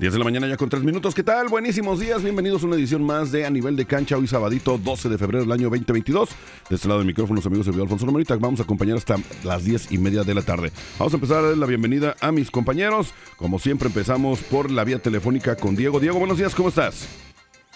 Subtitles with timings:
[0.00, 1.14] 10 de la mañana ya con 3 minutos.
[1.14, 1.48] ¿Qué tal?
[1.48, 2.22] Buenísimos días.
[2.22, 4.16] Bienvenidos a una edición más de A Nivel de Cancha.
[4.16, 6.30] Hoy sabadito 12 de febrero del año 2022.
[6.70, 8.34] De este lado del micrófono, los amigos de Alfonso Romerita.
[8.36, 10.72] Vamos a acompañar hasta las 10 y media de la tarde.
[10.98, 13.12] Vamos a empezar a dar la bienvenida a mis compañeros.
[13.36, 16.00] Como siempre empezamos por la vía telefónica con Diego.
[16.00, 16.54] Diego, buenos días.
[16.54, 17.06] ¿Cómo estás?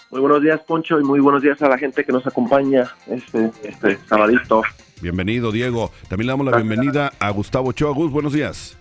[0.09, 3.51] Muy buenos días, Poncho, y muy buenos días a la gente que nos acompaña este,
[3.61, 4.63] este sabadito.
[4.99, 5.91] Bienvenido, Diego.
[6.09, 7.93] También le damos la bienvenida a Gustavo Ochoa.
[7.93, 8.79] Gus, buenos días.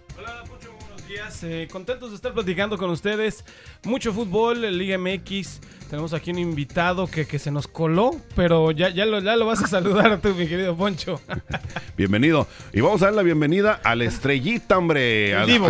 [1.42, 3.44] Eh, contentos de estar platicando con ustedes.
[3.84, 5.60] Mucho fútbol, Liga MX.
[5.90, 9.46] Tenemos aquí un invitado que, que se nos coló, pero ya, ya, lo, ya lo
[9.46, 11.20] vas a saludar tú, mi querido Poncho.
[11.96, 12.46] Bienvenido.
[12.72, 15.34] Y vamos a dar la bienvenida al estrellita, hombre.
[15.34, 15.68] Al divo.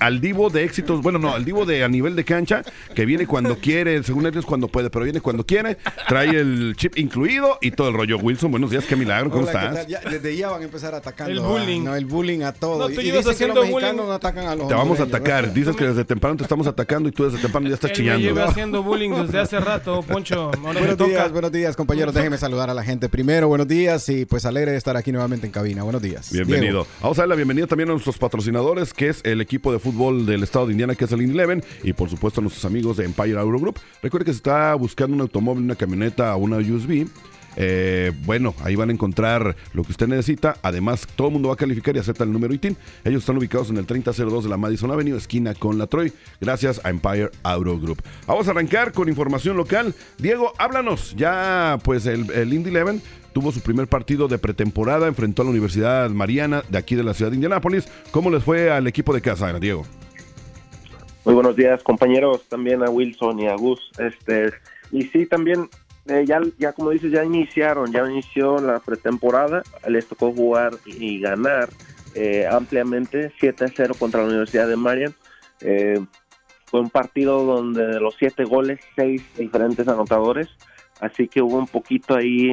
[0.00, 1.02] Al, divo de éxitos.
[1.02, 2.62] Bueno, no, al divo de a nivel de cancha,
[2.94, 5.76] que viene cuando quiere, según ellos cuando puede, pero viene cuando quiere.
[6.08, 8.18] Trae el chip incluido y todo el rollo.
[8.18, 9.86] Wilson, buenos días, qué milagro, ¿cómo estás?
[9.86, 11.30] desde ya van a empezar atacando.
[11.30, 11.84] El bullying.
[11.84, 12.88] no, el bullying a todo.
[12.88, 15.52] No, tú y haciendo que los no atacan a los Te vamos a atacar.
[15.54, 18.18] Dices que desde temprano te estamos atacando y tú desde temprano ya estás chillando.
[18.20, 20.50] Me lleva haciendo bullying desde hace rato, Poncho.
[20.62, 22.14] buenos días, buenos días, compañeros.
[22.14, 23.48] Déjenme saludar a la gente primero.
[23.48, 25.84] Buenos días y pues alegre de estar aquí nuevamente en cabina.
[25.84, 26.30] Buenos días.
[26.32, 26.86] Bienvenido.
[27.00, 30.26] Vamos a dar la bienvenida también a nuestros patrocinadores, que es el equipo de fútbol
[30.26, 33.06] del estado de Indiana, que es el Eleven, y por supuesto a nuestros amigos de
[33.06, 33.80] Empire Euro Group.
[34.02, 37.08] Recuerde que se está buscando un automóvil, una camioneta o una USB
[37.60, 40.56] eh, bueno, ahí van a encontrar lo que usted necesita.
[40.62, 42.76] Además, todo el mundo va a calificar y acepta el número ITIN.
[43.04, 46.80] Ellos están ubicados en el 3002 de la Madison Avenue, esquina con la Troy, gracias
[46.84, 48.00] a Empire Auto Group.
[48.28, 49.92] Vamos a arrancar con información local.
[50.18, 51.16] Diego, háblanos.
[51.16, 55.50] Ya, pues, el, el Indy Eleven tuvo su primer partido de pretemporada, enfrentó a la
[55.50, 57.88] Universidad Mariana de aquí de la ciudad de Indianápolis.
[58.12, 59.84] ¿Cómo les fue al equipo de casa, Diego?
[61.24, 63.90] Muy buenos días, compañeros, también a Wilson y a Gus.
[63.98, 64.52] Este,
[64.92, 65.68] y sí, también
[66.08, 71.20] eh, ya, ya como dices, ya iniciaron, ya inició la pretemporada, les tocó jugar y
[71.20, 71.68] ganar
[72.14, 75.14] eh, ampliamente 7 a 0 contra la Universidad de Marian.
[75.60, 76.00] Eh,
[76.64, 80.48] fue un partido donde de los siete goles, seis diferentes anotadores,
[81.00, 82.52] así que hubo un poquito ahí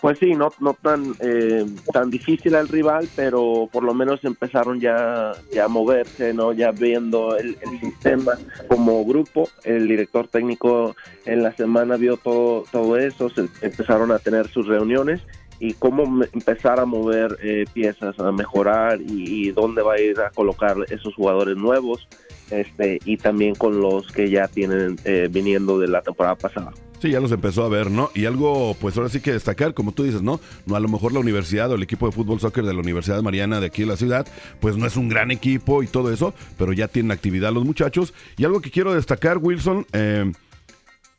[0.00, 4.80] pues sí, no, no tan, eh, tan difícil al rival, pero por lo menos empezaron
[4.80, 6.52] ya, ya a moverse, ¿no?
[6.52, 8.32] Ya viendo el, sistema
[8.68, 9.48] como grupo.
[9.64, 10.96] El director técnico
[11.26, 15.20] en la semana vio todo, todo eso, se empezaron a tener sus reuniones
[15.58, 20.30] y cómo empezar a mover eh, piezas, a mejorar y, dónde va a ir a
[20.30, 22.08] colocar esos jugadores nuevos
[22.50, 26.72] este y también con los que ya tienen eh, viniendo de la temporada pasada.
[27.00, 28.10] Sí, ya los empezó a ver, ¿no?
[28.14, 30.38] Y algo, pues ahora sí que destacar, como tú dices, ¿no?
[30.66, 33.22] No a lo mejor la universidad o el equipo de fútbol soccer de la Universidad
[33.22, 34.26] Mariana de aquí en la ciudad,
[34.60, 38.12] pues no es un gran equipo y todo eso, pero ya tienen actividad los muchachos.
[38.36, 40.30] Y algo que quiero destacar, Wilson, eh,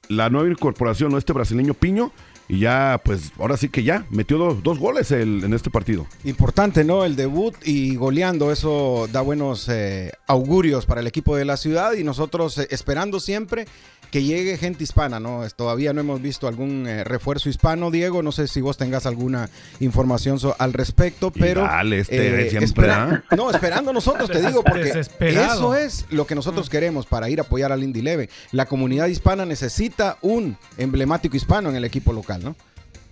[0.07, 1.17] la nueva incorporación, ¿no?
[1.17, 2.11] Este brasileño Piño,
[2.51, 6.05] y ya, pues ahora sí que ya metió dos, goles en este partido.
[6.25, 7.05] Importante, ¿no?
[7.05, 11.93] El debut y goleando, eso da buenos eh, augurios para el equipo de la ciudad
[11.93, 13.67] y nosotros eh, esperando siempre
[14.11, 15.41] que llegue gente hispana, ¿no?
[15.55, 18.21] Todavía no hemos visto algún eh, refuerzo hispano, Diego.
[18.21, 21.61] No sé si vos tengas alguna información al respecto, pero.
[21.61, 22.89] dale, este, eh, siempre.
[23.35, 27.43] No, esperando nosotros, te digo, porque eso es lo que nosotros queremos para ir a
[27.43, 28.29] apoyar al Indy Leve.
[28.51, 32.40] La comunidad hispana necesita un emblemático hispano en el equipo local,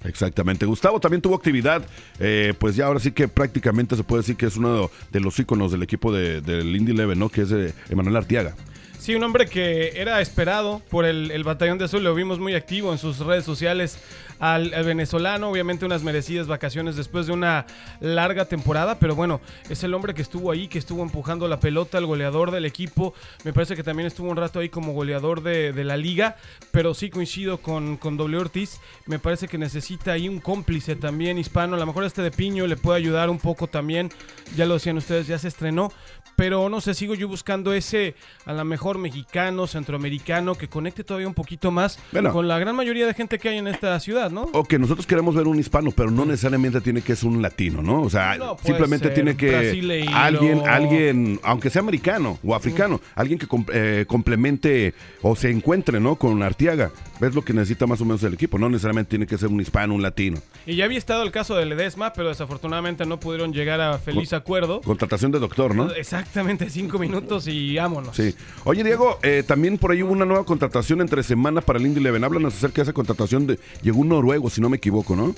[0.04, 0.66] Exactamente.
[0.66, 1.84] Gustavo también tuvo actividad,
[2.20, 5.38] eh, pues ya ahora sí que prácticamente se puede decir que es uno de los
[5.40, 7.30] íconos del equipo de, del Indy ¿no?
[7.30, 7.54] Que es
[7.90, 8.56] Emanuel Artiaga.
[9.00, 12.92] Sí, un hombre que era esperado por el, Batallón de Azul, lo vimos muy activo
[12.92, 13.98] en sus redes sociales
[14.40, 17.66] al, venezolano, obviamente unas merecidas vacaciones después de una
[18.02, 19.40] larga temporada, pero bueno,
[19.70, 23.14] es el hombre que estuvo ahí, que estuvo empujando la pelota, el goleador del equipo,
[23.46, 26.36] me parece que también estuvo un rato ahí como goleador de, la liga,
[26.72, 31.38] pero sí coincido con, con W Ortiz, me parece que necesita ahí un cómplice también
[31.38, 34.12] hispano, a lo mejor este de Piño le puede ayudar un poco también,
[34.58, 35.90] ya lo decían ustedes, ya se estrenó,
[36.40, 38.16] pero no sé, sigo yo buscando ese
[38.46, 42.00] a lo mejor mexicano, centroamericano, que conecte todavía un poquito más
[42.32, 44.44] con la gran mayoría de gente que hay en esta ciudad, ¿no?
[44.54, 47.82] O que nosotros queremos ver un hispano, pero no necesariamente tiene que ser un latino,
[47.82, 48.04] ¿no?
[48.04, 54.06] O sea, simplemente tiene que alguien, alguien, aunque sea americano o africano, alguien que eh,
[54.08, 56.16] complemente o se encuentre, ¿no?
[56.16, 56.90] Con Artiaga.
[57.20, 58.58] ¿Ves lo que necesita más o menos el equipo?
[58.58, 60.40] No necesariamente tiene que ser un hispano, un latino.
[60.66, 64.32] Y ya había estado el caso de Ledesma, pero desafortunadamente no pudieron llegar a feliz
[64.32, 64.80] acuerdo.
[64.80, 65.90] Contratación de doctor, ¿no?
[66.30, 68.16] Exactamente, cinco minutos y vámonos.
[68.16, 68.36] Sí.
[68.64, 72.02] Oye, Diego, eh, también por ahí hubo una nueva contratación entre semana para el Indy
[72.02, 72.24] Leven.
[72.24, 73.48] Háblanos acerca de esa contratación.
[73.48, 75.34] De, llegó un noruego, si no me equivoco, ¿no?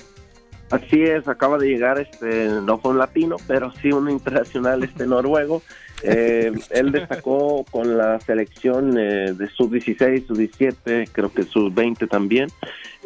[0.68, 5.06] Así es, acaba de llegar, este, no fue un latino, pero sí un internacional este
[5.06, 5.62] noruego.
[6.02, 12.50] Eh, él destacó con la selección eh, de sub-16, sub-17, creo que sub-20 también,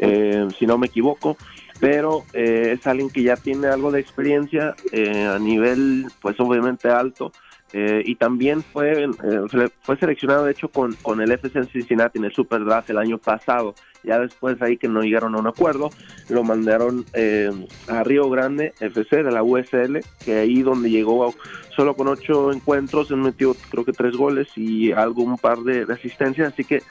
[0.00, 1.36] eh, si no me equivoco.
[1.78, 6.88] Pero eh, es alguien que ya tiene algo de experiencia eh, a nivel, pues obviamente
[6.88, 7.32] alto.
[7.72, 12.26] Eh, y también fue eh, fue seleccionado de hecho con, con el FC Cincinnati en
[12.26, 13.74] el Super Draft el año pasado
[14.06, 15.90] ya después ahí que no llegaron a un acuerdo
[16.28, 17.50] lo mandaron eh,
[17.88, 21.34] a Río Grande FC de la USL que ahí donde llegó
[21.74, 25.92] solo con ocho encuentros metió creo que tres goles y algo un par de, de
[25.92, 26.82] asistencias así que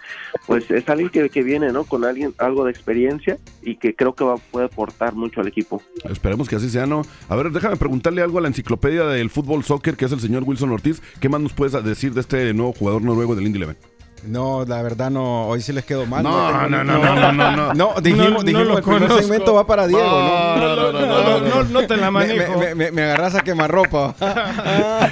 [0.46, 4.24] pues es alguien que, viene no con alguien algo de experiencia y que creo que
[4.24, 7.04] va puede aportar mucho al equipo Esperemos que así sea, ¿no?
[7.30, 10.44] A ver, déjame preguntarle algo a la enciclopedia del fútbol soccer, que es el señor
[10.44, 11.02] Wilson Ortiz.
[11.20, 13.95] ¿Qué más nos puedes decir de este nuevo jugador noruego del Indy Eleven?
[14.28, 16.24] No, la verdad no, hoy sí les quedó mal.
[16.24, 17.74] No, no, no, no, no, no.
[17.74, 20.56] No, dijimos, No, no dijimos el primer segmento va para Diego, ¿no?
[20.58, 22.60] No, no, no, no, no, no te la Me, manejo.
[22.60, 24.16] me, me, me agarras a quemarropa.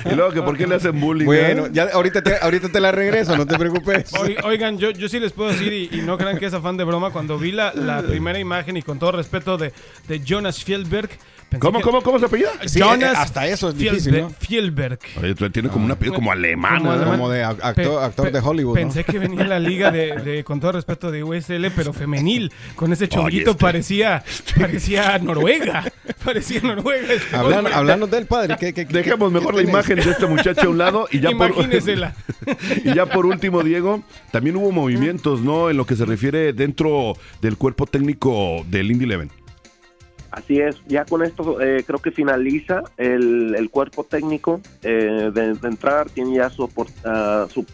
[0.06, 1.26] Y luego, que ¿por qué le hacen bullying?
[1.26, 1.70] bueno, eh?
[1.72, 4.12] ya ahorita te, ahorita te la regreso, no te preocupes.
[4.14, 6.78] Oi- Oigan, yo, yo sí les puedo decir, y, y no crean que es afán
[6.78, 9.72] de broma, cuando vi la, la primera imagen y con todo respeto de,
[10.08, 11.10] de Jonas Fielberg.
[11.60, 12.50] ¿Cómo, que- cómo, cómo se apellida?
[12.66, 14.30] Sí, Jonas eh, hasta eso es difícil, Fielberg- ¿no?
[14.30, 15.00] Fielberg.
[15.22, 16.80] Oye, tiene como un apellido como alemán.
[16.80, 17.12] Como alemán.
[17.18, 18.82] Como de ac- actor, Pe- actor pe- de Hollywood, ¿no?
[18.82, 22.52] Pensé que venía la liga de, de, con todo respeto, de USL, pero femenil.
[22.76, 24.24] Con ese chonguito este- parecía,
[24.60, 25.84] parecía Noruega.
[26.24, 27.14] Parecía Noruega.
[27.14, 29.74] este Hablan- hablando del padre, ¿qué, qué- qué- Dejemos qué mejor la tienes?
[29.74, 32.14] imagen de este muchacho a un lado y ya por Imagínesela.
[32.86, 35.70] y ya por último, Diego, también hubo movimientos, ¿no?
[35.70, 39.32] En lo que se refiere dentro del cuerpo técnico del Indy Eleven.
[40.34, 45.56] Así es, ya con esto eh, creo que finaliza el, el cuerpo técnico eh, de,
[45.68, 46.68] entrar, tiene ya su,
[47.06, 47.68] ah, su-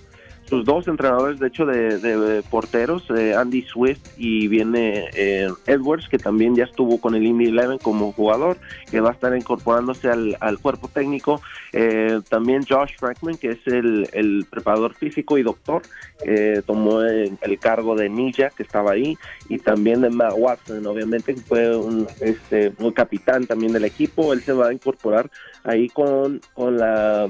[0.49, 6.09] sus dos entrenadores, de hecho, de, de porteros, eh, Andy Swift y viene eh, Edwards,
[6.09, 8.57] que también ya estuvo con el Indy Eleven como jugador,
[8.89, 11.39] que va a estar incorporándose al, al cuerpo técnico.
[11.71, 15.83] Eh, también Josh Frankman, que es el, el preparador físico y doctor,
[16.25, 19.17] eh, tomó el, cargo de Ninja, que estaba ahí,
[19.49, 24.33] y también de Matt Watson, obviamente, que fue un, este, un capitán también del equipo.
[24.33, 25.29] Él se va a incorporar
[25.63, 27.29] ahí con, con la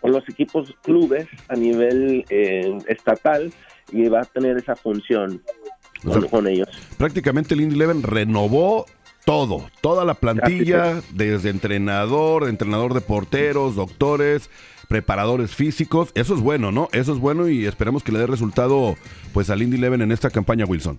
[0.00, 3.52] con los equipos clubes a nivel eh, estatal
[3.92, 5.42] y va a tener esa función
[6.04, 6.68] O sea, con, con ellos.
[6.96, 8.86] Prácticamente el Indy Eleven renovó
[9.24, 14.48] todo, toda la plantilla, desde entrenador, entrenador de porteros, doctores,
[14.88, 16.12] preparadores físicos.
[16.14, 16.88] Eso es bueno, ¿no?
[16.92, 18.96] Eso es bueno y esperemos que le dé resultado
[19.34, 20.98] pues al Indy Eleven en esta campaña, Wilson.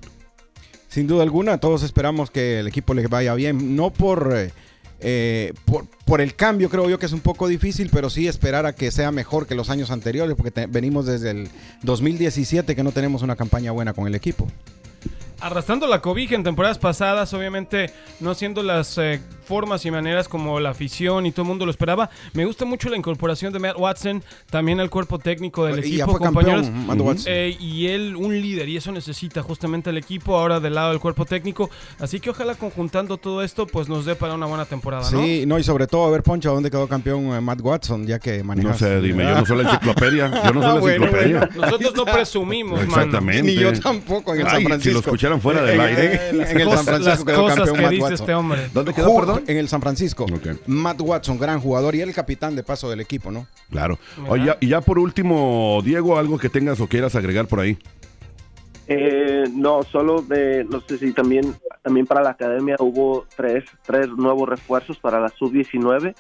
[0.88, 4.52] Sin duda alguna, todos esperamos que el equipo le vaya bien, no por, eh,
[5.02, 8.66] eh, por, por el cambio, creo yo que es un poco difícil, pero sí esperar
[8.66, 11.50] a que sea mejor que los años anteriores, porque venimos desde el
[11.84, 14.48] 2017 que no tenemos una campaña buena con el equipo.
[15.40, 20.60] arrastrando la cobija en temporadas pasadas, obviamente no siendo las eh, formas y maneras como
[20.60, 22.12] la afición y todo el mundo lo esperaba.
[22.34, 26.04] Me gusta mucho la incorporación de Matt Watson también al cuerpo técnico del Y ya
[26.04, 26.68] equipo, fue compañeros.
[26.68, 27.26] campeón, Matt Watson.
[27.28, 31.00] Eh, y él un líder y eso necesita justamente el equipo ahora del lado del
[31.00, 31.72] cuerpo técnico.
[32.00, 35.22] Así que ojalá conjuntando todo esto pues nos dé para una buena temporada, ¿no?
[35.24, 38.06] Sí, no, y sobre todo a ver, Poncho, ¿a dónde quedó campeón eh, Matt Watson?
[38.06, 38.80] Ya que manejas.
[38.80, 40.44] No sé, dime, yo no soy la enciclopedia.
[40.46, 41.50] Yo no soy Ah, la bueno, enciclopedia.
[41.56, 42.92] Nosotros no presumimos, mano.
[42.92, 43.44] Exactamente.
[43.44, 44.94] Ni yo tampoco en el Ay, San si Francisco.
[44.94, 46.30] lo escucharan fuera del En- aire.
[46.30, 48.20] En, en Las el San cosas- Francisco las quedó cosas campeón que Matt dice Watson.
[48.20, 48.70] este hombre.
[48.74, 49.16] ¿Dónde quedó, Ju-
[49.48, 50.26] En el San Francisco.
[50.68, 53.48] Matt Watson, gran jugador y el capitán de paso del equipo, ¿no?
[53.70, 53.98] Claro.
[54.46, 57.78] Ya- y ya por último, Diego, algo que tengas o quieras agregar por ahí.
[58.88, 64.08] Eh, no, solo de, no sé si también, también para la academia hubo tres, tres
[64.10, 66.16] nuevos refuerzos para la sub-19.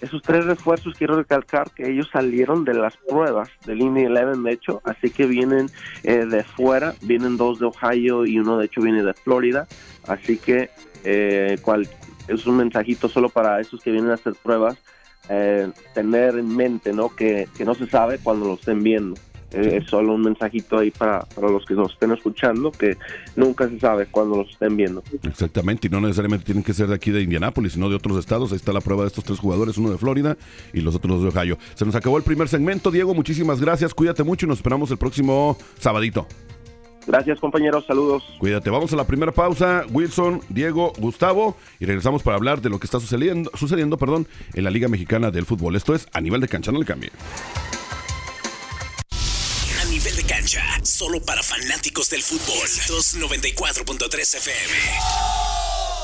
[0.00, 4.52] Esos tres refuerzos quiero recalcar que ellos salieron de las pruebas del Indy Eleven, de
[4.52, 5.68] hecho, así que vienen
[6.02, 9.66] eh, de fuera, vienen dos de Ohio y uno de hecho viene de Florida,
[10.08, 10.70] así que
[11.04, 11.86] eh, cual,
[12.28, 14.76] es un mensajito solo para esos que vienen a hacer pruebas,
[15.28, 17.08] eh, tener en mente ¿no?
[17.08, 19.14] Que, que no se sabe cuando lo estén viendo.
[19.54, 22.96] Eh, es solo un mensajito ahí para, para los que nos estén escuchando, que
[23.36, 25.02] nunca se sabe cuando los estén viendo.
[25.22, 28.50] Exactamente, y no necesariamente tienen que ser de aquí de Indianápolis, sino de otros estados.
[28.50, 30.36] Ahí está la prueba de estos tres jugadores, uno de Florida
[30.72, 31.58] y los otros de Ohio.
[31.74, 32.90] Se nos acabó el primer segmento.
[32.90, 33.94] Diego, muchísimas gracias.
[33.94, 36.26] Cuídate mucho y nos esperamos el próximo sabadito.
[37.06, 38.22] Gracias compañeros, saludos.
[38.38, 38.70] Cuídate.
[38.70, 39.84] Vamos a la primera pausa.
[39.90, 41.56] Wilson, Diego, Gustavo.
[41.78, 45.30] Y regresamos para hablar de lo que está sucediendo, sucediendo perdón, en la Liga Mexicana
[45.30, 45.76] del Fútbol.
[45.76, 47.10] Esto es a nivel de cancha, no le cambie.
[49.80, 52.68] A nivel de cancha, solo para fanáticos del fútbol.
[52.88, 56.03] 294.3 FM.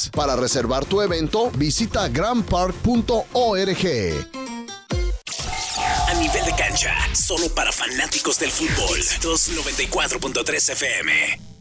[0.09, 3.25] Para reservar tu evento, visita grandpark.org.
[6.07, 8.99] A nivel de cancha, solo para fanáticos del fútbol.
[8.99, 11.60] 294.3 FM.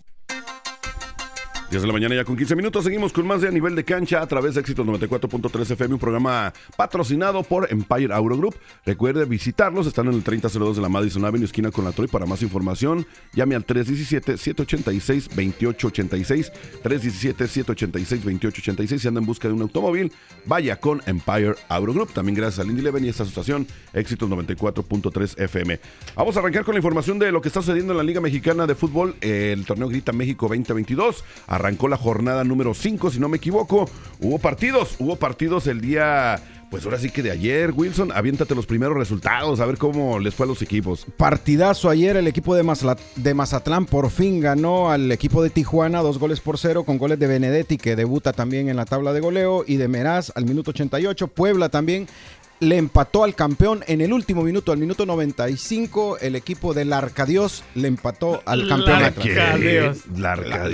[1.70, 2.82] 10 de la mañana ya con 15 minutos.
[2.82, 6.00] Seguimos con más de a nivel de cancha a través de Éxitos 94.3 FM, un
[6.00, 8.56] programa patrocinado por Empire Auto Group.
[8.84, 12.08] Recuerde visitarlos, están en el 3002 de la Madison Avenue, esquina con la Troy.
[12.08, 16.50] Para más información, llame al 317-786-2886.
[16.82, 18.98] 317-786-2886.
[18.98, 20.10] Si anda en busca de un automóvil,
[20.46, 22.12] vaya con Empire Auto Group.
[22.12, 25.78] También gracias a Lindy Leven y esta asociación Éxitos 94.3 FM.
[26.16, 28.66] Vamos a arrancar con la información de lo que está sucediendo en la Liga Mexicana
[28.66, 31.22] de Fútbol, el torneo Grita México 2022
[31.60, 33.88] arrancó la jornada número 5, si no me equivoco.
[34.20, 38.64] Hubo partidos, hubo partidos el día pues ahora sí que de ayer, Wilson, aviéntate los
[38.64, 41.04] primeros resultados, a ver cómo les fue a los equipos.
[41.16, 42.64] Partidazo ayer, el equipo de,
[43.16, 47.18] de Mazatlán por fin ganó al equipo de Tijuana dos goles por cero con goles
[47.18, 50.70] de Benedetti que debuta también en la tabla de goleo y de Meraz al minuto
[50.70, 51.26] 88.
[51.28, 52.06] Puebla también
[52.60, 57.64] le empató al campeón en el último minuto, al minuto 95, el equipo del Arcadios
[57.74, 59.02] le empató al campeón.
[59.02, 59.98] Arcadios.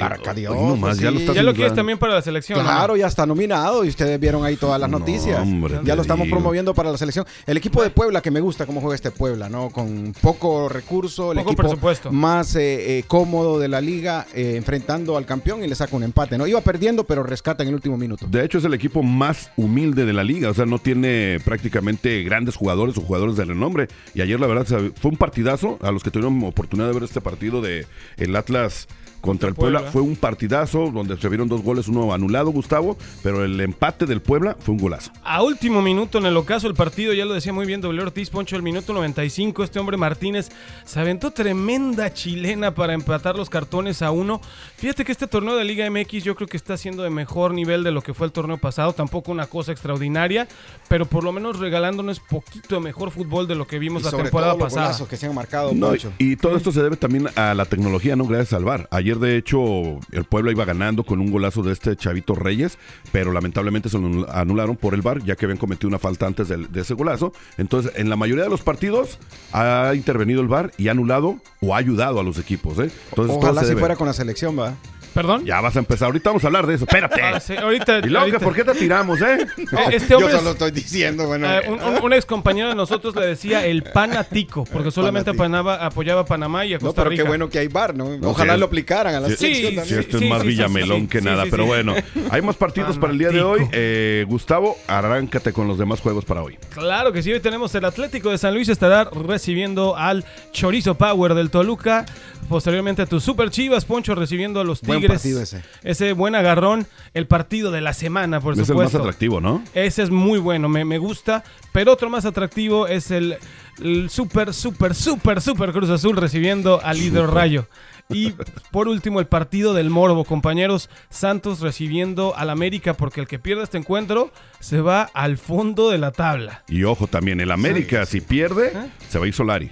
[0.00, 0.56] Arcadios.
[0.80, 1.10] Pues ya
[1.42, 2.60] lo, quieres también para la selección.
[2.60, 5.46] Claro, ya está nominado y ustedes vieron ahí todas las noticias.
[5.84, 7.24] ya lo estamos promoviendo para la selección.
[7.46, 9.70] El equipo de Puebla, que me gusta cómo juega este Puebla, ¿no?
[9.70, 11.76] Con poco recurso, el equipo
[12.10, 16.02] más eh, eh, cómodo de la liga, eh, enfrentando al campeón y le saca un
[16.02, 16.46] empate, ¿no?
[16.46, 18.26] Iba perdiendo, pero rescata en el último minuto.
[18.28, 21.75] De hecho, es el equipo más humilde de la liga, o sea, no tiene prácticamente
[22.24, 23.88] grandes jugadores o jugadores de renombre.
[24.14, 24.66] Y ayer, la verdad,
[25.00, 25.78] fue un partidazo.
[25.82, 28.88] A los que tuvieron oportunidad de ver este partido de el Atlas
[29.20, 29.80] contra el Puebla.
[29.92, 34.20] Fue un partidazo donde se vieron dos goles, uno anulado, Gustavo, pero el empate del
[34.20, 35.10] Puebla fue un golazo.
[35.24, 38.02] A último minuto en el ocaso del partido, ya lo decía muy bien W.
[38.02, 40.48] Ortiz, Poncho, el minuto 95, este hombre Martínez
[40.84, 44.40] se aventó tremenda chilena para empatar los cartones a uno.
[44.76, 47.84] Fíjate que este torneo de Liga MX yo creo que está siendo de mejor nivel
[47.84, 50.46] de lo que fue el torneo pasado, tampoco una cosa extraordinaria,
[50.88, 54.56] pero por lo menos regalándonos poquito de mejor fútbol de lo que vimos la temporada
[54.56, 54.96] pasada.
[55.08, 55.72] que se han marcado
[56.18, 58.26] y, todo esto se debe también a la tecnología, ¿no?
[58.26, 58.88] Gracias al VAR.
[58.90, 62.76] Ayer Ayer, de hecho, el Puebla iba ganando con un golazo de este Chavito Reyes,
[63.12, 66.48] pero lamentablemente se lo anularon por el VAR, ya que habían cometido una falta antes
[66.48, 67.32] del- de, ese golazo.
[67.56, 69.20] Entonces, en la mayoría de los partidos
[69.52, 72.80] ha intervenido el VAR y ha anulado o ha ayudado a los equipos.
[72.80, 72.90] ¿eh?
[73.10, 74.74] Entonces, Ojalá si fuera con la selección, va.
[75.16, 75.46] ¿Perdón?
[75.46, 76.06] Ya vas a empezar.
[76.06, 76.84] Ahorita vamos a hablar de eso.
[76.84, 77.22] Espérate.
[77.22, 78.38] Ah, sí, ahorita, y ahorita.
[78.38, 79.38] ¿por qué te tiramos, eh?
[79.56, 81.50] Eh, Este hombre Yo es- solo estoy diciendo, bueno.
[81.50, 85.84] Eh, un, un- un ex compañero de nosotros le decía el panatico, porque solamente apanaba-
[85.84, 88.16] apoyaba a Panamá y a no, pero qué bueno que hay bar, ¿no?
[88.18, 90.30] No, Ojalá sí, lo es- aplicaran a la sí, selección sí, Sí, esto Sí, es
[90.30, 91.68] más sí, sí, Villamelón sí, que sí, nada, sí, pero sí.
[91.68, 91.94] bueno.
[92.30, 93.66] Hay más partidos para el día de hoy.
[93.72, 96.58] Eh, Gustavo, arráncate con los demás juegos para hoy.
[96.74, 101.32] Claro que sí, hoy tenemos el Atlético de San Luis estará recibiendo al Chorizo Power
[101.34, 102.04] del Toluca.
[102.48, 105.52] Posteriormente a tus Super Chivas, Poncho recibiendo a los Buen Tigres.
[105.54, 105.62] ese.
[105.82, 108.98] Ese buen agarrón, el partido de la semana, por es el más supuesto.
[108.98, 109.62] atractivo, ¿no?
[109.74, 111.44] Ese es muy bueno, me, me gusta.
[111.72, 113.36] Pero otro más atractivo es el,
[113.82, 117.68] el super, super, super, super Cruz Azul recibiendo al líder Rayo.
[118.08, 118.34] Y
[118.70, 120.88] por último, el partido del Morbo, compañeros.
[121.10, 125.98] Santos recibiendo al América, porque el que pierda este encuentro se va al fondo de
[125.98, 126.62] la tabla.
[126.68, 128.72] Y ojo también, el América, si pierde,
[129.08, 129.70] se va a ir Solari.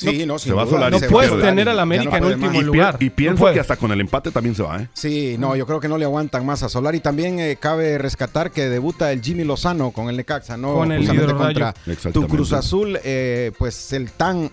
[0.00, 0.98] Sí, no, se va duda, Solari.
[0.98, 2.62] se No puedes tener al América en puede último más.
[2.64, 2.96] Lugar.
[3.00, 4.88] y No pienso que hasta con el empate también se va, ¿eh?
[4.94, 7.00] Sí, no, yo creo que no le aguantan más a Solari.
[7.00, 10.74] También eh, cabe rescatar que debuta el Jimmy Lozano con el Necaxa, ¿no?
[10.74, 12.12] Con el contra Rayo.
[12.12, 12.26] tu.
[12.30, 14.50] Cruz Azul, eh, pues el tan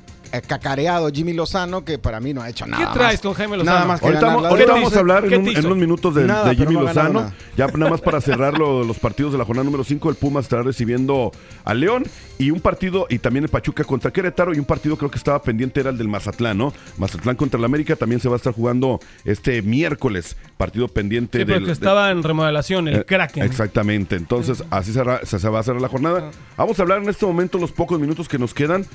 [0.47, 3.21] cacareado Jimmy Lozano que para mí no ha hecho nada ¿Qué traes más.
[3.21, 3.75] con Jaime Lozano?
[3.75, 6.15] Nada más que Ahorita, ahorita ¿Qué te vamos a hablar ¿Qué en, un- unos minutos
[6.15, 7.13] de, Nada, de pero Jimmy no Lozano.
[7.21, 7.33] nada.
[7.55, 10.45] Ya nada más para cerrar lo- los partidos de la jornada número 5, el Pumas
[10.45, 11.31] estará recibiendo
[11.65, 12.03] a León
[12.39, 15.41] y un partido, y también el Pachuca contra Querétaro, y un partido creo que estaba
[15.41, 16.71] pendiente era el del Mazatlán, ¿no?
[16.97, 21.45] Mazatlán contra el América también se va a estar jugando este miércoles, partido pendiente Sí,
[21.45, 23.43] del- de- estaba en remodelación, el eh, Kraken.
[23.43, 24.15] Exactamente.
[24.15, 26.29] Entonces, así se, hará- se- se va a hacer la jornada.
[26.57, 28.85] Vamos a hablar en este momento, los pocos minutos que nos quedan,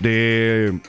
[0.00, 0.80] de.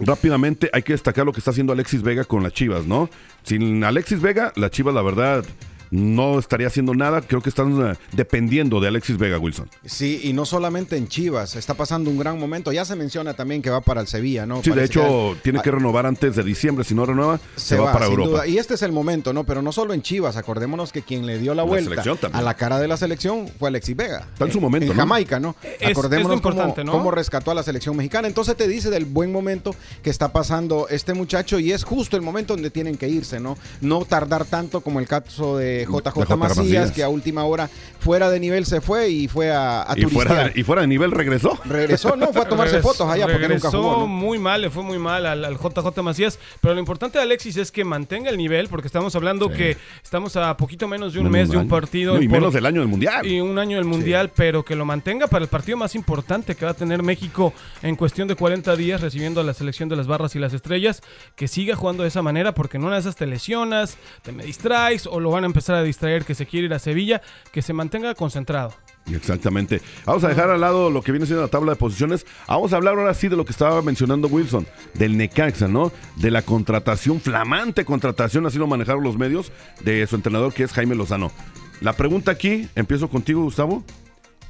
[0.00, 3.10] Rápidamente, hay que destacar lo que está haciendo Alexis Vega con las Chivas, ¿no?
[3.42, 5.44] Sin Alexis Vega, las Chivas, la verdad,
[5.90, 7.20] no estaría haciendo nada.
[7.22, 9.68] Creo que están eh, dependiendo de Alexis Vega, Wilson.
[9.84, 12.72] Sí, y no solamente en Chivas, está pasando un gran momento.
[12.72, 14.62] Ya se menciona también que va para el Sevilla, ¿no?
[14.62, 16.84] Sí, de hecho, que- tiene que Ah, renovar antes de diciembre.
[16.84, 18.30] Si no renueva, se, va, para sin Europa.
[18.30, 18.46] duda.
[18.46, 19.44] Y este es el momento, ¿no?
[19.44, 22.54] Pero no solo en Chivas, acordémonos que quien le dio la La vuelta a la
[22.54, 24.26] cara de la selección fue Alexis Vega.
[24.32, 25.02] Está en su momento, En ¿no?
[25.02, 25.56] Jamaica, ¿no?
[25.62, 26.92] Es- es acordémonos importante, cómo, ¿no?
[26.92, 28.28] cómo rescató a la selección mexicana.
[28.28, 32.22] Entonces te dice del buen momento que está pasando este muchacho y es justo el
[32.22, 33.56] momento donde tienen que irse, ¿no?
[33.80, 36.36] No tardar tanto como el caso de JJ, J.
[36.36, 36.90] Macías, Macías.
[36.92, 37.68] que a última hora
[37.98, 40.88] fuera de nivel se fue y fue a, a y, fuera de, y fuera de
[40.88, 41.58] nivel regresó.
[41.64, 44.06] Regresó, no, fue a tomarse Regresó- fotos allá porque nunca regresó jugó, ¿no?
[44.06, 46.38] muy mal, le fue muy mal al, al JJ Macías.
[46.60, 49.56] Pero lo importante de Alexis es que mantenga el nivel, porque estamos hablando Sí.
[49.56, 52.14] que estamos a poquito menos de un No, mes de un partido.
[52.14, 53.26] No, y por- menos del año del Mundial.
[53.26, 56.64] y un año del Mundial, pero que lo mantenga para el partido más importante que
[56.64, 60.06] va a tener México en cuestión de 40 días recibiendo a la selección de las
[60.06, 61.02] barras y las estrellas,
[61.36, 64.44] que siga jugando de esa manera porque en una de esas te lesionas, te me
[64.44, 67.62] distraes o lo van a empezar a distraer que se quiere ir a Sevilla, que
[67.62, 68.74] se mantenga concentrado.
[69.14, 69.80] Exactamente.
[70.04, 72.26] Vamos a dejar al lado lo que viene siendo la tabla de posiciones.
[72.46, 75.92] Vamos a hablar ahora sí de lo que estaba mencionando Wilson, del Necaxa, ¿no?
[76.16, 80.72] De la contratación, flamante contratación, así lo manejaron los medios, de su entrenador que es
[80.72, 81.32] Jaime Lozano.
[81.80, 83.84] La pregunta aquí, empiezo contigo, Gustavo.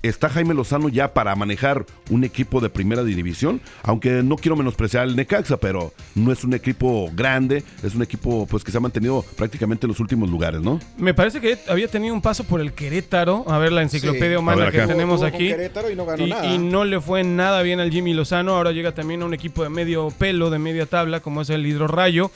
[0.02, 3.60] ¿Está Jaime Lozano ya para manejar un equipo de primera división?
[3.82, 8.46] Aunque no quiero menospreciar al Necaxa, pero no es un equipo grande, es un equipo
[8.46, 10.80] pues que se ha mantenido prácticamente en los últimos lugares, ¿no?
[10.96, 14.42] Me parece que había tenido un paso por el Querétaro, a ver la enciclopedia Sí.
[14.42, 15.48] humana ver que tenemos aquí.
[15.48, 16.46] Querétaro y no ganó nada.
[16.46, 18.56] y no le fue nada bien al Jimmy Lozano.
[18.56, 21.66] Ahora llega también a un equipo de medio pelo, de media tabla, como es el
[21.66, 22.30] Hidrorrayo.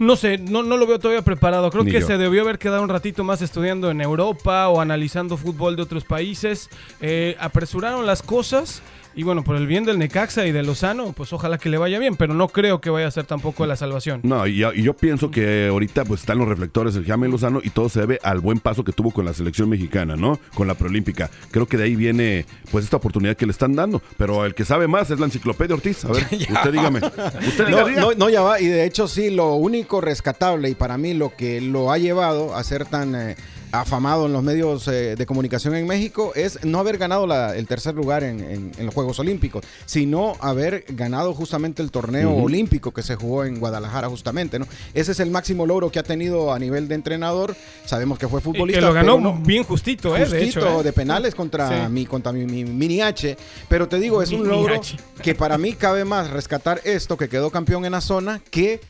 [0.00, 1.70] No sé, no, no lo veo todavía preparado.
[1.70, 2.06] Creo Ni que yo.
[2.06, 6.04] se debió haber quedado un ratito más estudiando en Europa o analizando fútbol de otros
[6.04, 6.70] países.
[7.02, 8.80] Eh, apresuraron las cosas.
[9.14, 11.98] Y bueno, por el bien del Necaxa y de Lozano, pues ojalá que le vaya
[11.98, 14.20] bien, pero no creo que vaya a ser tampoco la salvación.
[14.22, 17.70] No, y, y yo pienso que ahorita pues están los reflectores el Jaime Lozano y
[17.70, 20.38] todo se debe al buen paso que tuvo con la selección mexicana, ¿no?
[20.54, 21.28] Con la preolímpica.
[21.50, 24.00] Creo que de ahí viene pues esta oportunidad que le están dando.
[24.16, 26.04] Pero el que sabe más es la enciclopedia Ortiz.
[26.04, 26.98] A ver, usted dígame.
[27.00, 28.00] Usted diga, No, diga.
[28.02, 28.60] no, no, ya va.
[28.60, 32.54] Y de hecho, sí, lo único rescatable y para mí lo que lo ha llevado
[32.54, 33.36] a ser tan eh,
[33.72, 37.66] afamado en los medios eh, de comunicación en México es no haber ganado la- el
[37.66, 42.92] tercer lugar en, en- en los Juegos Olímpicos, sino haber ganado justamente el torneo olímpico
[42.92, 44.66] que se jugó en Guadalajara justamente, ¿no?
[44.94, 47.54] Ese es el máximo logro que ha tenido a nivel de entrenador.
[47.84, 48.80] Sabemos que fue Y futbolista.
[48.80, 50.20] que lo ganó no- bien justito, ¿eh?
[50.20, 50.80] de justito hecho.
[50.80, 50.84] ¿eh?
[50.84, 51.92] de penales contra Sí.
[51.92, 53.36] mi contra mi, mi mini H,
[53.68, 54.80] pero te digo, es un logro
[55.22, 58.80] que para mí cabe más rescatar esto que quedó campeón en la zona que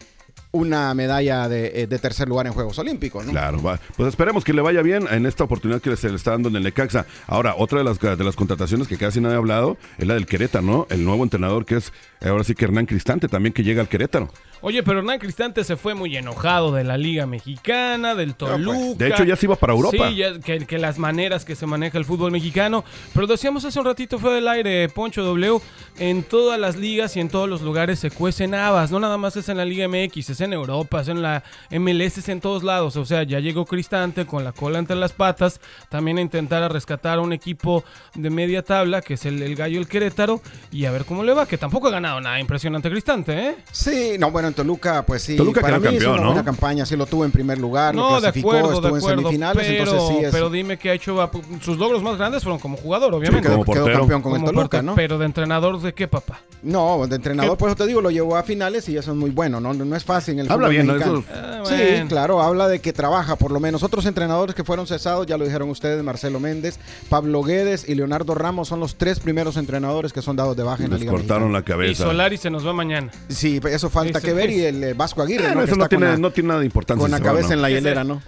[0.52, 3.32] una medalla de, eh, de tercer lugar en Juegos Olímpicos, ¿no?
[3.32, 3.78] Claro, va.
[3.96, 6.56] pues esperemos que le vaya bien en esta oportunidad que se le está dando en
[6.56, 7.06] el Necaxa.
[7.26, 10.26] Ahora, otra de las, de las contrataciones que casi nadie ha hablado es la del
[10.26, 10.86] Querétaro, ¿no?
[10.90, 14.30] El nuevo entrenador que es ahora sí que Hernán Cristante también que llega al Querétaro.
[14.62, 18.78] Oye, pero Hernán Cristante se fue muy enojado de la Liga Mexicana, del Toluca.
[18.96, 20.08] De hecho, ya se iba para Europa.
[20.10, 22.84] Sí, ya que, que las maneras que se maneja el fútbol mexicano.
[23.14, 25.60] Pero decíamos hace un ratito, fue del aire, Poncho W.
[25.98, 28.90] En todas las ligas y en todos los lugares se cuecen habas.
[28.90, 32.18] No nada más es en la Liga MX, es en Europa, es en la MLS,
[32.18, 32.96] es en todos lados.
[32.96, 35.60] O sea, ya llegó Cristante con la cola entre las patas.
[35.88, 39.56] También a intentar a rescatar a un equipo de media tabla, que es el, el
[39.56, 40.40] Gallo el Querétaro.
[40.70, 43.56] Y a ver cómo le va, que tampoco ha ganado nada impresionante Cristante, ¿eh?
[43.72, 45.36] Sí, no, bueno, en Toluca, pues sí.
[45.36, 46.26] Toluca para quedó mí campeón, hizo una ¿no?
[46.28, 48.98] buena campaña, sí lo tuvo en primer lugar, No, lo de clasificó, acuerdo, estuvo de
[48.98, 49.10] acuerdo.
[49.10, 50.32] en semifinales, pero, entonces sí es.
[50.32, 51.30] pero dime que ha hecho
[51.62, 53.46] sus logros más grandes fueron como jugador, obviamente.
[53.48, 53.98] quedó, como quedó portero.
[54.00, 54.94] campeón con el Toluca, portero, ¿no?
[54.94, 56.40] Pero de entrenador, ¿de qué, papá?
[56.62, 57.58] No, de entrenador, ¿Qué?
[57.60, 59.72] por eso te digo, lo llevó a finales y eso es muy bueno, ¿no?
[59.72, 60.92] No es fácil en el Habla fútbol bien, ¿no?
[60.94, 61.18] mexicano.
[61.20, 63.82] Eso- Ah, Sí, claro, habla de que trabaja, por lo menos.
[63.82, 66.78] Otros entrenadores que fueron cesados, ya lo dijeron ustedes, Marcelo Méndez,
[67.10, 70.84] Pablo Guedes y Leonardo Ramos son los tres primeros entrenadores que son dados de baja
[70.84, 71.84] en la Les Liga cortaron la Mexicana.
[71.84, 72.04] Y cabeza.
[72.04, 73.10] Solari se nos va mañana.
[73.28, 74.56] Sí, eso falta Ese que ver es.
[74.56, 75.60] y el eh, Vasco Aguirre, Bueno, ¿no?
[75.60, 77.00] Que eso no está con tiene, la- no tiene nada de importancia.
[77.02, 77.54] con la va, cabeza ¿no?
[77.54, 78.22] en la hielera, ¿no?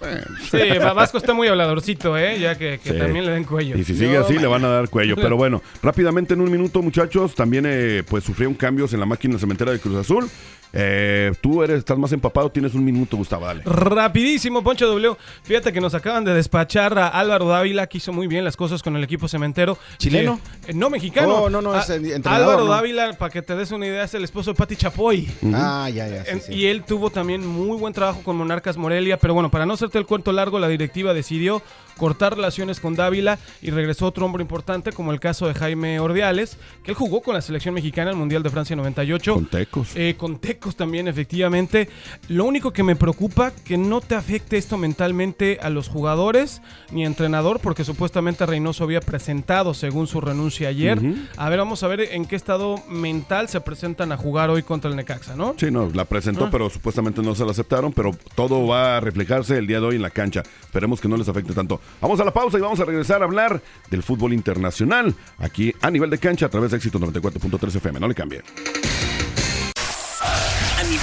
[0.51, 0.57] Sí,
[0.95, 2.39] Vasco está muy habladorcito, ¿eh?
[2.39, 2.97] Ya que, que Sí.
[2.99, 3.75] también le den cuello.
[3.77, 5.15] Y si sigue así, le van a dar cuello.
[5.15, 9.37] Pero bueno, rápidamente en un minuto, muchachos, también eh, pues sufrieron cambios en la máquina
[9.39, 10.29] cementera de Cruz Azul.
[10.75, 13.61] Eh, tú eres, estás más empapado, tienes un minuto, Gustavo, dale.
[13.65, 15.15] Rapidísimo, Poncho W.
[15.43, 18.81] Fíjate que nos acaban de despachar a Álvaro Dávila, que hizo muy bien las cosas
[18.81, 19.77] con el equipo cementero.
[19.97, 20.39] ¿Chileno?
[20.65, 21.43] Que- eh, no, mexicano.
[21.43, 22.71] Oh, no, no, es Ah, Álvaro ¿no?
[22.71, 25.29] Dávila, para que te des una idea, es el esposo de Pati Chapoy.
[25.53, 26.23] Ah, ya, ya.
[26.25, 26.53] sí, En- sí.
[26.53, 29.97] Y él tuvo también muy buen trabajo con Monarcas Morelia, pero bueno, para no hacerte
[29.99, 31.61] el cuento largo, la directiva decidió
[31.97, 36.57] cortar relaciones con Dávila y regresó otro hombre importante, como el caso de Jaime Ordiales,
[36.83, 39.33] que él jugó con la selección mexicana al Mundial de Francia 98.
[39.33, 39.89] Con Tecos.
[39.95, 41.89] Eh, con Tecos también, efectivamente.
[42.29, 47.03] Lo único que me preocupa, que no te afecte esto mentalmente a los jugadores ni
[47.03, 50.99] a entrenador, porque supuestamente Reynoso había presentado, según su renuncia ayer.
[51.37, 54.89] A ver, vamos a ver en qué estado mental se presentan a jugar hoy contra
[54.89, 55.55] el Necaxa, ¿no?
[55.57, 56.49] Sí, no, la presentó, Ah.
[56.51, 59.95] pero supuestamente no se la aceptaron, pero todo va a reflejarse el día de hoy
[59.95, 60.43] en la cancha.
[60.63, 61.79] Esperemos que no les afecte tanto.
[62.01, 65.89] Vamos a la pausa y vamos a regresar a hablar del fútbol internacional aquí a
[65.89, 67.99] nivel de cancha a través de Éxito 94.3 FM.
[67.99, 68.41] No le cambie.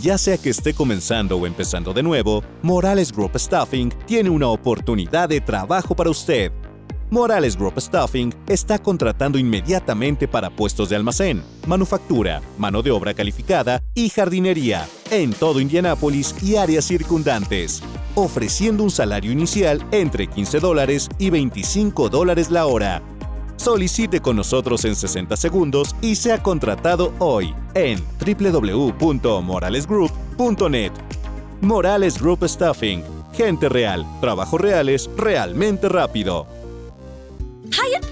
[0.00, 5.28] Ya sea que esté comenzando o empezando de nuevo, Morales Group Staffing tiene una oportunidad
[5.28, 6.50] de trabajo para usted.
[7.10, 13.84] Morales Group Staffing está contratando inmediatamente para puestos de almacén, manufactura, mano de obra calificada
[13.94, 17.80] y jardinería en todo Indianápolis y áreas circundantes,
[18.16, 23.00] ofreciendo un salario inicial entre 15 dólares y 25 dólares la hora.
[23.56, 30.92] Solicite con nosotros en 60 segundos y sea contratado hoy en www.moralesgroup.net.
[31.60, 33.02] Morales Group Staffing.
[33.32, 34.04] Gente real.
[34.20, 36.53] Trabajos reales realmente rápido.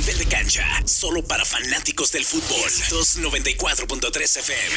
[0.00, 2.70] Nivel de cancha, solo para fanáticos del fútbol.
[2.88, 4.76] 294.3 FM.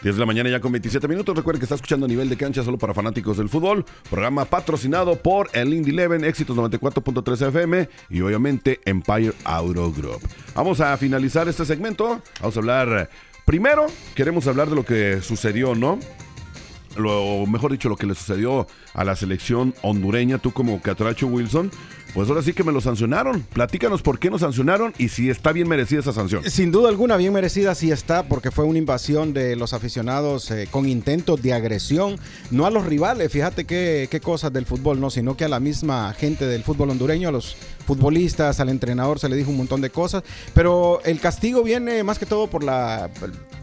[0.00, 1.36] 10 de la mañana ya con 27 minutos.
[1.36, 3.84] Recuerden que está escuchando nivel de cancha solo para fanáticos del fútbol.
[4.08, 10.20] Programa patrocinado por el Indy Eleven, Éxitos 94.3 FM y obviamente Empire Auto Group.
[10.54, 12.22] Vamos a finalizar este segmento.
[12.40, 13.10] Vamos a hablar.
[13.44, 15.98] Primero, queremos hablar de lo que sucedió, ¿no?
[16.96, 21.70] Lo mejor dicho, lo que le sucedió a la selección hondureña, tú como Catracho Wilson.
[22.14, 23.40] Pues ahora sí que me lo sancionaron.
[23.54, 26.44] Platícanos por qué nos sancionaron y si está bien merecida esa sanción.
[26.44, 30.68] Sin duda alguna, bien merecida sí está, porque fue una invasión de los aficionados eh,
[30.70, 32.18] con intentos de agresión,
[32.50, 35.58] no a los rivales, fíjate qué, qué cosas del fútbol, no, sino que a la
[35.58, 39.80] misma gente del fútbol hondureño, a los futbolistas, al entrenador se le dijo un montón
[39.80, 40.22] de cosas,
[40.54, 43.10] pero el castigo viene más que todo por la,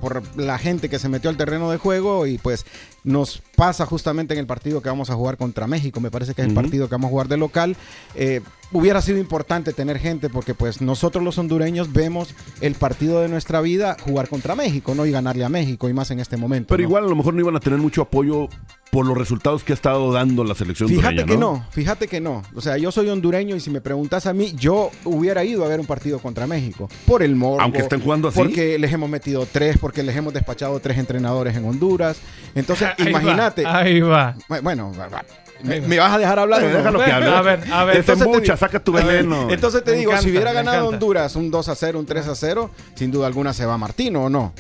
[0.02, 2.66] por la gente que se metió al terreno de juego y pues
[3.04, 6.42] nos pasa justamente en el partido que vamos a jugar contra México, me parece que
[6.42, 7.76] es el partido que vamos a jugar de local.
[8.16, 13.30] Eh, hubiera sido importante tener gente porque pues nosotros los hondureños vemos el partido de
[13.30, 15.06] nuestra vida jugar contra México, ¿no?
[15.06, 16.68] Y ganarle a México y más en este momento.
[16.70, 16.90] Pero ¿no?
[16.90, 18.48] igual a lo mejor no iban a tener mucho apoyo
[18.92, 22.20] por los resultados que ha estado dando la selección Fíjate hondureña, que no, fíjate que
[22.20, 22.42] no.
[22.56, 25.68] O sea, yo soy hondureño y si me preguntas a mí, yo hubiera ido a
[25.68, 26.90] ver un partido contra México.
[27.06, 27.62] Por el morbo.
[27.62, 28.40] Aunque estén jugando así.
[28.40, 32.18] Porque les hemos metido tres, porque les hemos despachado tres entrenadores en Honduras.
[32.56, 33.66] Entonces, Ahí va, imagínate.
[33.66, 34.36] Ahí va.
[34.64, 35.26] Bueno, va, va.
[35.62, 36.62] ¿Me, me vas a dejar hablar?
[36.64, 36.70] No?
[36.70, 37.28] déjalo que hable.
[37.28, 37.96] A ver, a ver.
[37.96, 39.50] Te Entonces te digo- saca tu ver, veneno.
[39.52, 40.96] Entonces te Me digo, encanta, si hubiera ganado encanta.
[40.96, 44.24] Honduras un 2 a 0, un 3 a 0, sin duda alguna se va Martino
[44.24, 44.54] o no.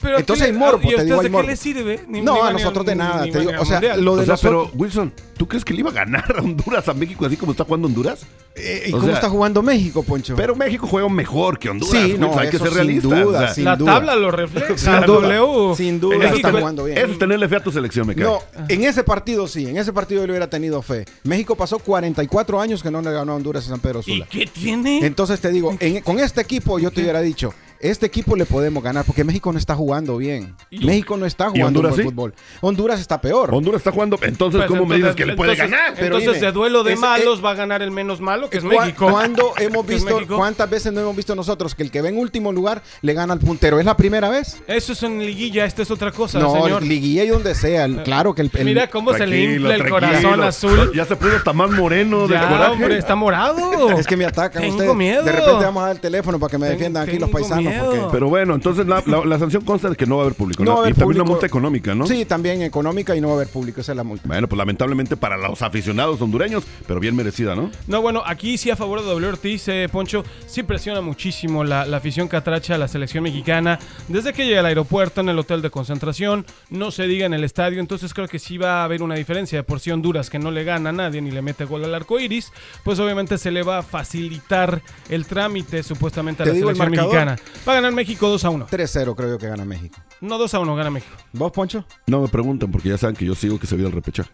[0.00, 1.48] Pero Entonces ¿qué hay le- morbo, ¿y a te digo, hay de qué morbo.
[1.48, 2.00] les sirve?
[2.06, 4.04] Ni- No, ni a nosotros de nada, ni te digo, o sea, Mundial.
[4.04, 6.40] lo O de sea, nosotros- pero Wilson, ¿tú crees que le iba a ganar a
[6.42, 8.20] Honduras a México así como está jugando Honduras?
[8.54, 10.34] Eh, ¿Y O cómo sea, está jugando México, Poncho?
[10.36, 12.00] Pero México juega mejor que Honduras.
[12.02, 13.10] Sí, no, hay que ser sin realistas.
[13.10, 13.92] duda, o sea, sin La duda.
[13.94, 14.76] tabla lo refleja.
[14.78, 16.98] Sin duda, sin duda eso, está jugando bien.
[16.98, 18.24] eso es tenerle fe a tu selección, me cae.
[18.24, 21.04] No, en ese partido sí, en ese partido yo le hubiera tenido fe.
[21.24, 24.26] México pasó 44 años que no le ganó a Honduras a San Pedro ¿Y Sula.
[24.30, 25.04] qué tiene?
[25.04, 28.82] Entonces te digo, en- con este equipo yo te hubiera dicho, este equipo le podemos
[28.82, 30.54] ganar porque México no está jugando bien.
[30.70, 32.08] ¿Y- México no está jugando Honduras buen sí?
[32.10, 32.34] fútbol.
[32.60, 33.54] Honduras está peor.
[33.54, 34.18] Honduras está jugando.
[34.22, 35.94] Entonces, Pues, ¿cómo me dices entonces- que le puede entonces- ganar?
[35.94, 38.58] Pero Entonces, dime, de duelo de es- malos va a ganar el menos malo, que
[38.58, 39.08] es ¿Cuá- México.
[39.10, 42.52] ¿Cuándo hemos visto, cuántas veces no hemos visto nosotros que el que ve en último
[42.52, 43.78] lugar le gana al puntero?
[43.78, 44.58] ¿Es la primera vez?
[44.66, 46.82] Eso es en liguilla, esta es otra cosa, no, señor.
[46.82, 47.84] liguilla y donde sea.
[47.84, 50.92] el- claro que el, el- Mira cómo se le infla el corazón azul.
[50.94, 52.72] Ya se puso hasta más moreno de Ya, coraje.
[52.72, 53.98] hombre, está morado.
[53.98, 54.94] Es que me atacan Tengo ustedes.
[54.96, 55.22] miedo.
[55.24, 57.67] De repente vamos a dar el teléfono para que me defiendan aquí los paisanos.
[57.68, 58.08] Miedo.
[58.10, 60.64] Pero bueno, entonces la, la- la sanción consta de que no va a haber público.
[60.64, 60.76] No ¿no?
[60.76, 61.32] va a haber y también una público.
[61.32, 62.06] multa económica, ¿no?
[62.06, 64.26] Sí, también económica y no va a haber público, esa es la multa.
[64.26, 67.70] Bueno, pues lamentablemente para los aficionados hondureños, pero bien merecida, ¿no?
[67.86, 71.86] No, bueno, aquí sí a favor de W Ortiz, eh, Poncho, sí presiona muchísimo la,
[71.86, 73.78] la afición catracha a la selección mexicana.
[74.08, 77.44] Desde que llega al aeropuerto, en el hotel de concentración, no se diga en el
[77.44, 79.58] estadio, entonces creo que sí va a haber una diferencia.
[79.58, 81.94] De por sí Honduras, que no le gana a nadie ni le mete gol al
[81.94, 82.52] arco iris,
[82.84, 87.14] pues obviamente se le va a facilitar el trámite supuestamente a Te la selección marcador.
[87.14, 87.38] mexicana.
[87.66, 88.66] Va a ganar México 2 a 1.
[88.68, 89.98] 3-0 creo yo que gana México.
[90.20, 91.14] No 2 a 1, gana México.
[91.32, 91.84] ¿Vos, Poncho?
[92.06, 94.30] No me preguntan porque ya saben que yo sigo que se vio el repechaje.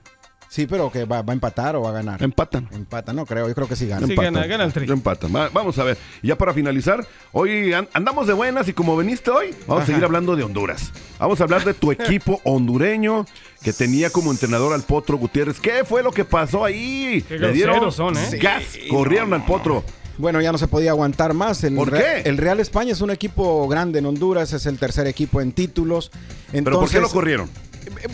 [0.49, 2.23] Sí, pero que va, va a empatar o va a ganar.
[2.23, 2.69] Empatan.
[2.71, 4.07] Empata, no creo, yo creo que sí gana.
[4.07, 4.35] Sí, Empatan.
[4.35, 4.89] gana- gana el tri.
[4.89, 5.35] Empatan.
[5.35, 5.99] Va- Vamos a ver.
[6.23, 9.87] Y Ya para finalizar, hoy an- andamos de buenas y como veniste hoy, vamos a
[9.87, 10.93] seguir hablando de Honduras.
[11.19, 13.27] Vamos a hablar de tu equipo hondureño
[13.63, 15.59] que tenía como entrenador al Potro Gutiérrez.
[15.59, 17.25] ¿Qué fue lo que pasó ahí?
[17.27, 18.39] Qué Le dieron son, ¿eh?
[18.41, 19.83] gas, corrieron al Potro.
[20.19, 21.65] Bueno, ya no se podía aguantar más.
[21.65, 22.29] El ¿Por Re- qué?
[22.29, 26.11] El Real España es un equipo grande en Honduras, es el tercer equipo en títulos.
[26.13, 27.51] ¿Pero por qué Entonces, lo corrieron?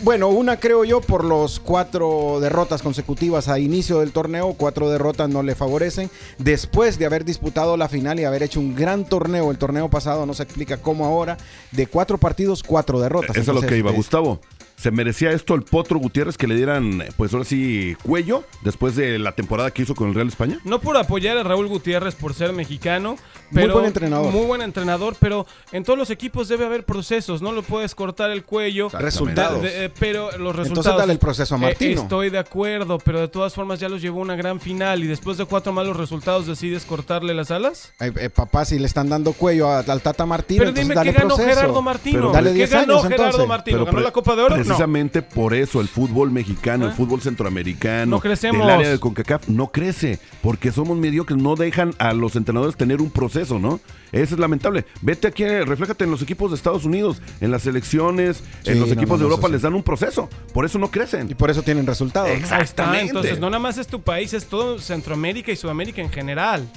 [0.03, 5.29] Bueno, una creo yo por los cuatro derrotas consecutivas a inicio del torneo, cuatro derrotas
[5.29, 6.09] no le favorecen.
[6.37, 10.25] Después de haber disputado la final y haber hecho un gran torneo, el torneo pasado
[10.25, 11.37] no se explica cómo ahora,
[11.71, 13.29] de cuatro partidos, cuatro derrotas.
[13.31, 14.41] Eso es lo Entonces, que iba, eh, Gustavo.
[14.81, 19.19] ¿Se merecía esto el Potro Gutiérrez que le dieran, pues ahora sí, cuello después de
[19.19, 20.59] la temporada que hizo con el Real España?
[20.63, 23.11] No por apoyar a Raúl Gutiérrez por ser mexicano,
[23.51, 24.31] Muy pero buen entrenador.
[24.33, 28.31] Muy buen entrenador, pero en todos los equipos debe haber procesos, no lo puedes cortar
[28.31, 28.89] el cuello.
[28.89, 29.61] Resultados.
[29.61, 30.69] De- de- pero los resultados.
[30.69, 32.01] Entonces dale el proceso a Eh, Martino.
[32.01, 35.07] estoy de acuerdo, pero de todas formas ya los llevó a una gran final y
[35.07, 37.93] después de cuatro malos resultados decides cortarle las alas.
[37.99, 41.11] eh, eh, papá, si le están dando cuello a- al Tata Martino, Pero dime dale
[41.13, 41.49] qué ganó proceso.
[41.55, 42.17] Gerardo Martino.
[42.19, 43.47] Pero dale ¿Qué 10 ganó años, Gerardo entonces.
[43.47, 43.77] Martino?
[43.77, 44.70] Pero ¿Ganó la Copa de Oro?
[44.71, 44.77] No.
[44.77, 46.95] Precisamente por eso el fútbol mexicano, el ¿Ah?
[46.95, 48.65] fútbol centroamericano, No crecemos.
[48.65, 53.01] del área de CONCACAF no crece porque somos mediocres, no dejan a los entrenadores tener
[53.01, 53.79] un proceso, ¿no?
[54.11, 54.85] Eso es lamentable.
[55.01, 58.93] Vete aquí, refléjate en los equipos de Estados Unidos, en las selecciones, en los no,
[58.93, 61.29] equipos no, de Europa les dan un proceso, por eso no crecen.
[61.29, 62.29] Y por eso tienen resultados.
[62.29, 63.07] Exactamente.
[63.07, 66.67] entonces no nada más es tu país, es todo Centroamérica y Sudamérica en general.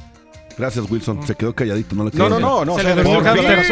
[0.57, 1.27] Gracias, Wilson.
[1.27, 2.75] Se quedó calladito, no le No, quedó no, no, no.
[2.79, 3.19] Se o le durmió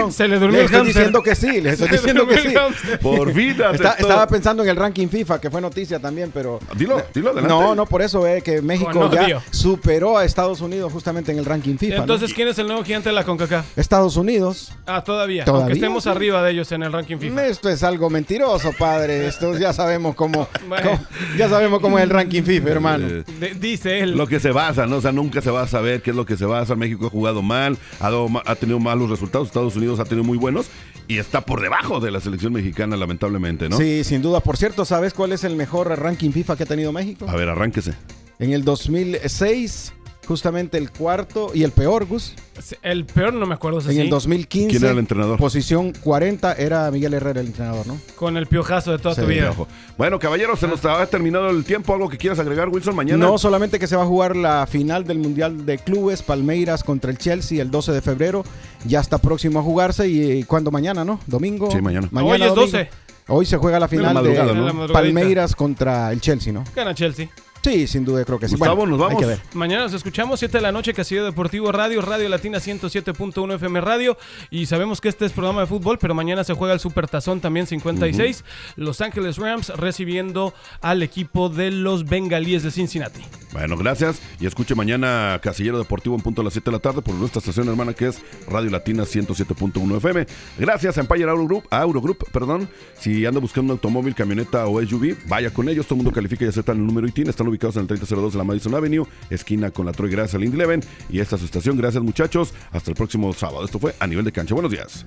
[0.07, 0.13] el.
[0.13, 2.55] Se le durmió el diciendo que sí, les estoy Se diciendo que sí.
[3.01, 3.89] Por aceptó.
[3.99, 6.59] estaba pensando en el ranking FIFA, que fue noticia también, pero...
[6.77, 7.49] Dilo, dilo adelante.
[7.49, 11.45] No, no, por eso eh, que México ya superó a Estados Unidos justamente en el
[11.45, 11.97] ranking FIFA.
[11.97, 12.03] ¿no?
[12.03, 13.79] Entonces, ¿quién es el nuevo gigante de la CONCACAF?
[13.79, 14.73] Estados Unidos.
[14.87, 15.45] Ah, todavía.
[15.45, 15.65] ¿Todavía?
[15.65, 17.47] Aunque estemos arriba de ellos en el ranking FIFA.
[17.47, 19.27] Esto es algo mentiroso, padre.
[19.27, 20.91] Esto ya sabemos cómo, Bueno.
[20.91, 23.07] cómo- ya sabemos cómo es el ranking FIFA, hermano.
[23.09, 24.13] Eh, De- dice él.
[24.17, 24.97] Lo que se basa, ¿no?
[24.97, 26.72] O sea, nunca se va a saber qué es lo que se basa.
[26.77, 30.39] México ha jugado mal, ha, dado ha tenido malos resultados, Estados Unidos ha tenido muy
[30.39, 30.67] buenos
[31.09, 33.77] y está por debajo de la selección mexicana, lamentablemente, ¿no?
[33.77, 34.41] Sí, sin duda.
[34.41, 37.27] Por cierto, ¿sabes cuál es el mejor ranking FIFA que ha tenido México?
[37.29, 37.95] A ver, arránquese.
[38.39, 39.93] En el 2006,
[40.27, 42.35] justamente el cuarto y el peor, Gus.
[42.83, 43.79] El peor no me acuerdo.
[43.81, 44.01] ese En sí.
[44.03, 45.39] el 2015, ¿Quién era el entrenador?
[45.39, 47.99] posición 40 era Miguel Herrera el entrenador, ¿no?
[48.15, 49.23] Con el piojazo de toda Sí.
[49.23, 49.53] tu vida.
[49.99, 51.93] Bueno, caballeros, se nos ha terminado el tiempo.
[51.95, 53.25] ¿Algo que quieras agregar, Wilson, mañana?
[53.25, 57.11] No, solamente que se va a jugar la final del Mundial de Clubes, Palmeiras contra
[57.11, 58.45] el Chelsea el 12 de febrero.
[58.87, 60.71] Ya está próximo a jugarse y ¿cuándo?
[60.71, 61.21] Mañana, ¿no?
[61.27, 61.71] ¿Domingo?
[61.71, 62.09] Sí, mañana.
[62.13, 62.55] Hoy es domingo.
[62.67, 62.91] 12.
[63.29, 64.89] Hoy se juega la final de.
[64.93, 66.65] Palmeiras contra el Chelsea, ¿no?
[66.75, 67.29] Gana Chelsea.
[67.63, 68.57] Sí, sin duda creo que sí.
[68.57, 69.21] Gustavo, ¿nos hay vamos?
[69.21, 69.39] que ver.
[69.55, 74.19] Mañana nos escuchamos 7 de la noche, Casillo Deportivo Radio, Radio Latina 107.1 FM Radio.
[74.51, 77.67] Y sabemos que este es programa de fútbol, pero mañana se juega el Supertazón también
[77.67, 78.45] 56.
[78.77, 83.23] Los Ángeles Rams recibiendo al equipo de los Bengalíes de Cincinnati.
[83.53, 84.21] Bueno, gracias.
[84.41, 87.39] Y escuche mañana Casillero Deportivo en punto a las 7 de la tarde por nuestra
[87.39, 90.27] estación hermana que es Radio Latina 107.1 FM.
[90.59, 92.69] Gracias a Empire Auto Group, a Eurogroup, perdón.
[92.99, 95.87] Si anda buscando un automóvil, camioneta o SUV, vaya con ellos.
[95.87, 97.29] Todo el mundo califica y aceptan el número ITIN.
[97.29, 100.45] Están ubicados en el 3002 de la Madison Avenue, esquina con la Troy Gracias al
[100.45, 100.63] Indy.
[101.11, 101.77] Y esta es su estación.
[101.77, 102.55] Gracias, muchachos.
[102.71, 103.65] Hasta el próximo sábado.
[103.65, 104.55] Esto fue a nivel de cancha.
[104.55, 105.05] Buenos días.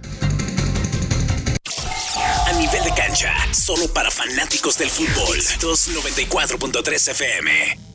[2.47, 5.37] A nivel de cancha, solo para fanáticos del fútbol.
[5.59, 7.94] 294.3 FM.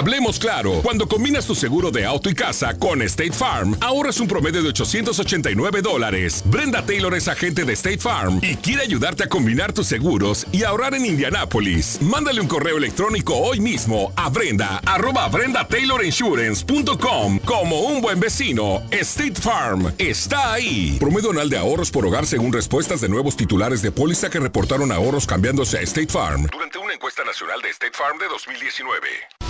[0.00, 4.28] Hablemos claro, cuando combinas tu seguro de auto y casa con State Farm, ahorras un
[4.28, 6.42] promedio de 889 dólares.
[6.46, 10.64] Brenda Taylor es agente de State Farm y quiere ayudarte a combinar tus seguros y
[10.64, 12.00] ahorrar en Indianápolis.
[12.00, 18.82] Mándale un correo electrónico hoy mismo a brenda arroba brendataylorinsurance.com como un buen vecino.
[18.90, 20.96] State Farm está ahí.
[20.98, 24.92] Promedio anual de ahorros por hogar según respuestas de nuevos titulares de póliza que reportaron
[24.92, 29.49] ahorros cambiándose a State Farm durante una encuesta nacional de State Farm de 2019.